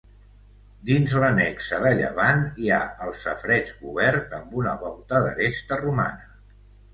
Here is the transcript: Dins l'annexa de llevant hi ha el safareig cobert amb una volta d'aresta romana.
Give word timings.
Dins 0.89 1.11
l'annexa 1.23 1.81
de 1.83 1.91
llevant 1.99 2.41
hi 2.63 2.71
ha 2.77 2.79
el 3.09 3.13
safareig 3.25 3.75
cobert 3.83 4.35
amb 4.39 4.57
una 4.63 4.73
volta 4.87 5.21
d'aresta 5.27 5.81
romana. 5.85 6.35